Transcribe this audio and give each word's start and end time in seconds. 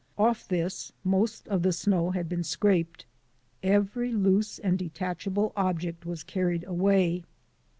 Off 0.17 0.47
this 0.47 0.91
most 1.03 1.47
of 1.47 1.61
the 1.61 1.71
snow 1.71 2.09
had 2.09 2.27
been 2.27 2.43
scraped. 2.43 3.05
Every 3.61 4.11
loose 4.11 4.57
and 4.57 4.79
detach 4.79 5.27
able 5.27 5.53
object 5.55 6.07
was 6.07 6.23
carried 6.23 6.63
away. 6.63 7.23